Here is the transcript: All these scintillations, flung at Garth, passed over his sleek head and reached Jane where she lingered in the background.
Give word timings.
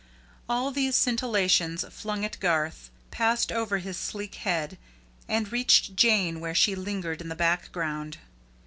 All 0.49 0.71
these 0.71 0.95
scintillations, 0.95 1.83
flung 1.93 2.25
at 2.25 2.39
Garth, 2.39 2.89
passed 3.11 3.51
over 3.51 3.77
his 3.77 3.97
sleek 3.97 4.33
head 4.33 4.79
and 5.27 5.51
reached 5.51 5.95
Jane 5.95 6.39
where 6.39 6.55
she 6.55 6.73
lingered 6.73 7.21
in 7.21 7.29
the 7.29 7.35
background. 7.35 8.17